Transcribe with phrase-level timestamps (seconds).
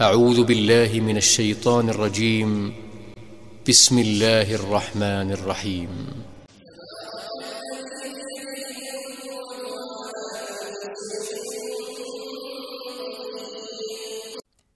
[0.00, 2.72] أعوذ بالله من الشيطان الرجيم
[3.68, 5.88] بسم الله الرحمن الرحيم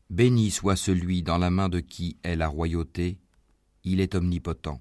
[0.08, 3.18] Béni soit celui dans la main de qui est la royauté,
[3.82, 4.80] il est omnipotent.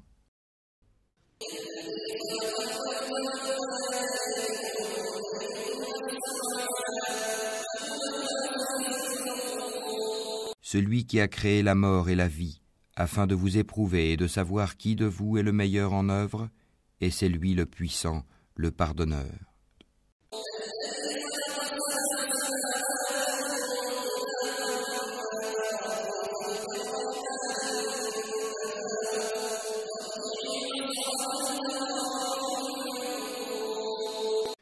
[10.73, 12.63] Celui qui a créé la mort et la vie,
[12.97, 16.49] afin de vous éprouver et de savoir qui de vous est le meilleur en œuvre,
[17.03, 19.27] et c'est lui le puissant, le pardonneur.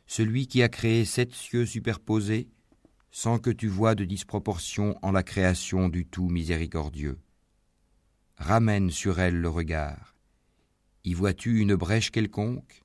[0.09, 2.48] Celui qui a créé sept cieux superposés,
[3.10, 7.18] sans que tu vois de disproportion en la création du tout miséricordieux.
[8.37, 10.15] Ramène sur elle le regard.
[11.04, 12.82] Y vois-tu une brèche quelconque?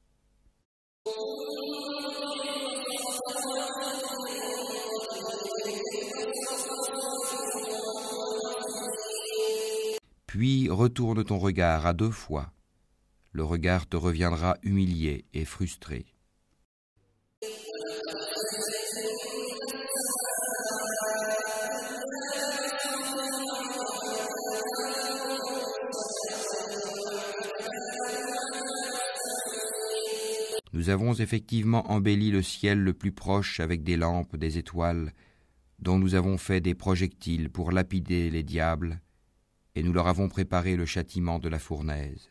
[10.28, 12.52] Puis retourne ton regard à deux fois.
[13.32, 16.15] Le regard te reviendra humilié et frustré.
[30.76, 35.14] Nous avons effectivement embelli le ciel le plus proche avec des lampes, des étoiles,
[35.80, 39.00] dont nous avons fait des projectiles pour lapider les diables,
[39.76, 42.30] et nous leur avons préparé le châtiment de la fournaise.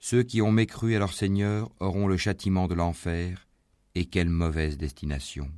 [0.00, 3.46] Ceux qui ont mécru à leur Seigneur auront le châtiment de l'enfer,
[3.94, 5.48] et quelle mauvaise destination.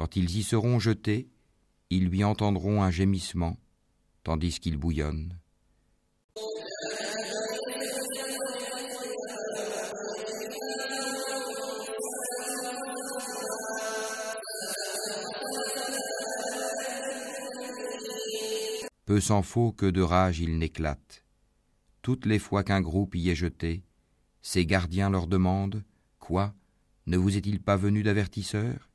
[0.00, 1.28] Quand ils y seront jetés,
[1.90, 3.58] ils lui entendront un gémissement,
[4.24, 5.38] tandis qu'il bouillonne.
[19.04, 21.26] Peu s'en faut que de rage il n'éclate.
[22.00, 23.82] Toutes les fois qu'un groupe y est jeté,
[24.40, 25.84] ses gardiens leur demandent
[26.18, 26.54] Quoi?
[27.04, 28.89] Ne vous est-il pas venu d'avertisseur?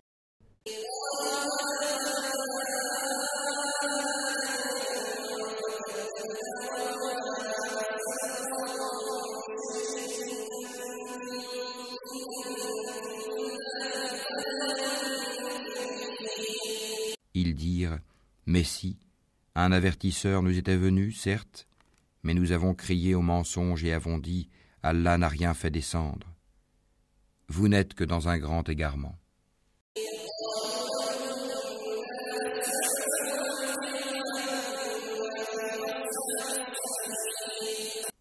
[17.55, 17.99] Ils dirent
[18.45, 18.63] Mais
[19.55, 21.67] un avertisseur nous était venu, certes,
[22.21, 24.49] mais nous avons crié au mensonge et avons dit
[24.83, 26.27] Allah n'a rien fait descendre.
[27.47, 29.17] Vous n'êtes que dans un grand égarement.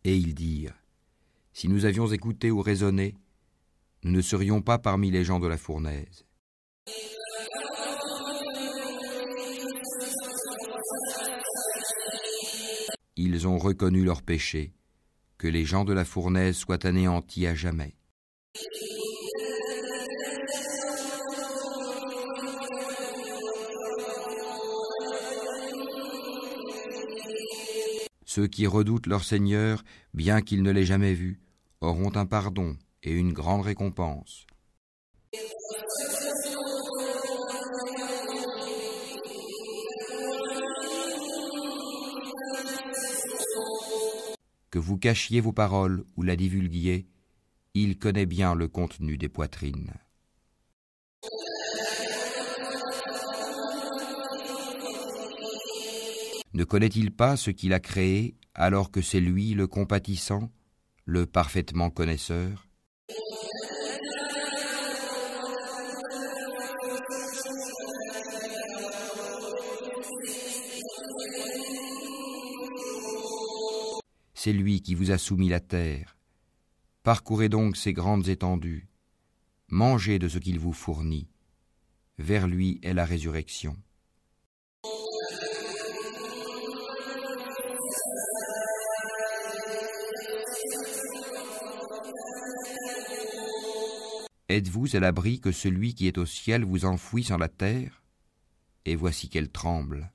[0.05, 0.79] Et ils dirent
[1.53, 3.17] Si nous avions écouté ou raisonné,
[4.05, 6.25] nous ne serions pas parmi les gens de la fournaise.
[13.17, 14.73] Ils ont reconnu leur péché,
[15.39, 17.95] que les gens de la fournaise soient anéantis à jamais.
[28.25, 31.41] Ceux qui redoutent leur Seigneur, bien qu'ils ne l'aient jamais vu,
[31.81, 34.47] auront un pardon et une grande récompense.
[44.75, 47.07] Que vous cachiez vos paroles ou la divulguiez,
[47.75, 49.95] il connaît bien le contenu des poitrines.
[56.55, 60.51] Ne connaît-il pas ce qu'il a créé alors que c'est lui le compatissant,
[61.05, 62.67] le parfaitement connaisseur?
[74.45, 76.19] C'est lui qui vous a soumis la terre.
[77.03, 78.91] Parcourez donc ces grandes étendues.
[79.69, 81.31] Mangez de ce qu'il vous fournit.
[82.19, 83.75] Vers lui est la résurrection.
[94.51, 98.03] Êtes-vous à l'abri que celui qui est au ciel vous enfouisse en la terre?
[98.85, 100.13] Et voici qu'elle tremble.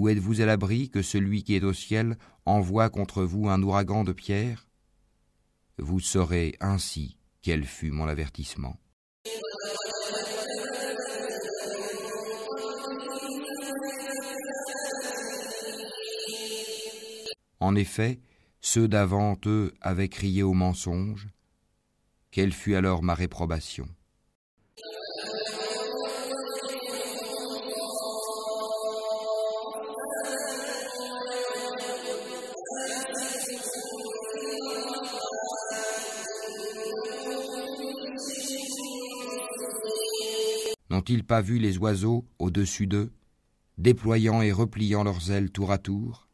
[0.00, 2.16] Ou êtes-vous à l'abri que celui qui est au ciel
[2.46, 4.66] envoie contre vous un ouragan de pierre?
[5.76, 8.80] Vous saurez ainsi quel fut mon avertissement.
[17.60, 18.22] En effet,
[18.62, 21.28] ceux d'avant eux avaient crié au mensonge.
[22.30, 23.86] Quelle fut alors ma réprobation?
[40.90, 43.12] N'ont-ils pas vu les oiseaux au-dessus d'eux,
[43.78, 46.26] déployant et repliant leurs ailes tour à tour?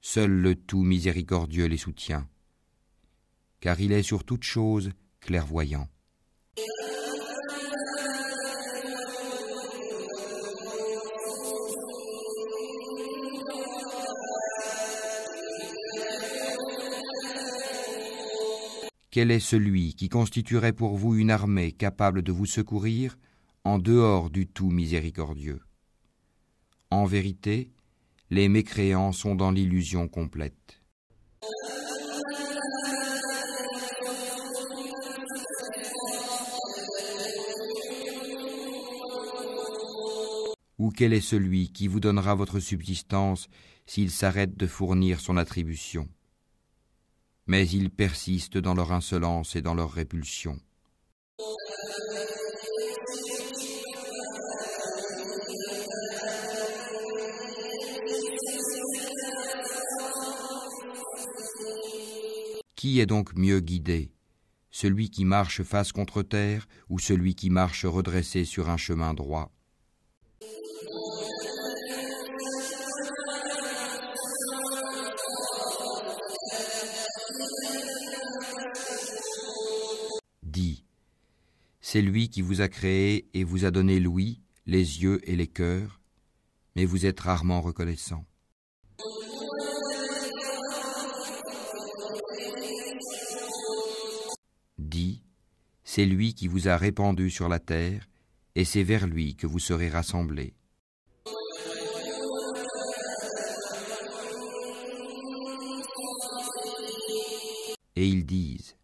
[0.00, 2.28] Seul le tout miséricordieux les soutient,
[3.58, 5.88] car il est sur toute chose clairvoyant.
[19.10, 23.18] Quel est celui qui constituerait pour vous une armée capable de vous secourir
[23.68, 25.60] en dehors du tout miséricordieux
[26.90, 27.70] En vérité,
[28.30, 30.80] les mécréants sont dans l'illusion complète.
[40.78, 43.48] Ou quel est celui qui vous donnera votre subsistance
[43.84, 46.08] s'il s'arrête de fournir son attribution?
[47.46, 50.58] Mais ils persistent dans leur insolence et dans leur répulsion.
[62.78, 64.12] Qui est donc mieux guidé?
[64.70, 69.50] Celui qui marche face contre terre ou celui qui marche redressé sur un chemin droit?
[80.44, 80.84] Dit,
[81.80, 85.48] c'est lui qui vous a créé et vous a donné l'ouïe, les yeux et les
[85.48, 86.00] cœurs,
[86.76, 88.24] mais vous êtes rarement reconnaissant.
[95.90, 98.10] C'est lui qui vous a répandu sur la terre,
[98.54, 100.52] et c'est vers lui que vous serez rassemblés.
[107.96, 108.76] Et ils disent,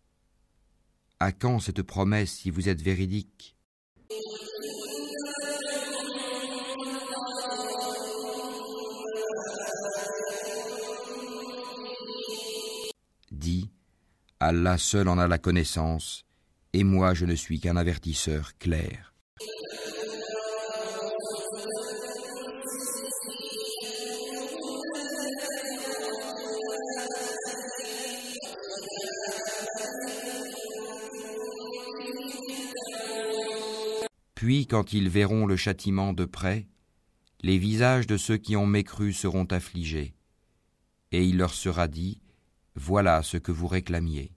[1.21, 3.55] À quand cette promesse si vous êtes véridique?
[13.31, 13.71] Dit,
[14.41, 16.25] Allah seul en a la connaissance,
[16.75, 19.15] et moi je ne suis qu'un avertisseur clair.
[34.35, 36.67] Puis, quand ils verront le châtiment de près,
[37.41, 40.15] les visages de ceux qui ont mécru seront affligés,
[41.13, 42.21] et il leur sera dit,
[42.75, 44.34] Voilà ce que vous réclamiez.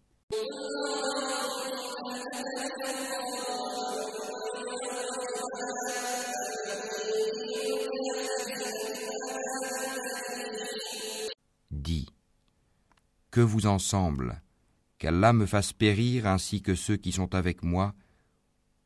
[13.37, 14.41] Que vous ensemble,
[14.97, 17.93] qu'Allah me fasse périr ainsi que ceux qui sont avec moi,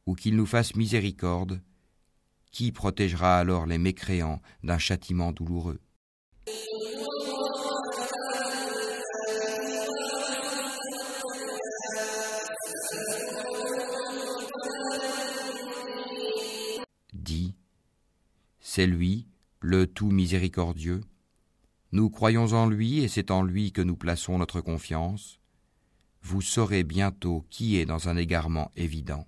[0.06, 1.62] ou qu'il nous fasse miséricorde,
[2.52, 5.80] qui protégera alors les mécréants d'un châtiment douloureux?
[17.14, 17.56] Dit,
[18.60, 19.28] c'est lui,
[19.62, 21.00] le tout miséricordieux,
[21.94, 25.40] nous croyons en lui et c'est en lui que nous plaçons notre confiance.
[26.22, 29.28] Vous saurez bientôt qui est dans un égarement évident.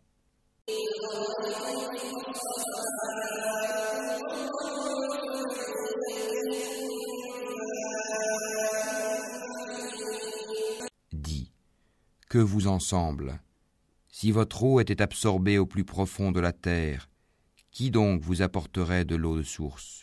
[11.12, 11.51] Dit,
[12.29, 13.41] que vous ensemble,
[14.08, 17.10] si votre eau était absorbée au plus profond de la terre,
[17.72, 20.02] qui donc vous apporterait de l'eau de source?